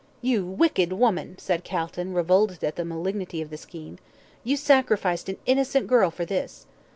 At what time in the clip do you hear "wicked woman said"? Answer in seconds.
0.43-1.63